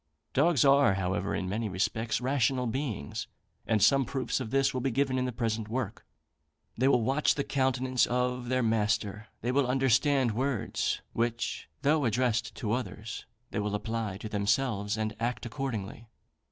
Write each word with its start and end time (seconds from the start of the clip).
Dogs 0.33 0.65
are, 0.65 0.95
however, 0.95 1.35
in 1.35 1.47
many 1.47 1.69
respects, 1.69 2.19
rational 2.19 2.65
beings; 2.65 3.27
and 3.67 3.83
some 3.83 4.03
proofs 4.03 4.39
of 4.39 4.49
this 4.49 4.73
will 4.73 4.81
be 4.81 4.89
given 4.89 5.19
in 5.19 5.25
the 5.25 5.31
present 5.31 5.69
work. 5.69 6.07
They 6.75 6.87
will 6.87 7.03
watch 7.03 7.35
the 7.35 7.43
countenance 7.43 8.07
of 8.07 8.49
their 8.49 8.63
master 8.63 9.27
they 9.41 9.51
will 9.51 9.67
understand 9.67 10.31
words, 10.31 11.01
which, 11.13 11.69
though 11.83 12.05
addressed 12.05 12.55
to 12.55 12.71
others, 12.71 13.27
they 13.51 13.59
will 13.59 13.75
apply 13.75 14.17
to 14.17 14.27
themselves, 14.27 14.97
and 14.97 15.15
act 15.19 15.45
accordingly. 15.45 16.07